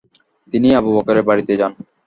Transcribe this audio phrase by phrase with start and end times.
[0.53, 1.71] তিনি আবু বকরের বাড়িতে যান।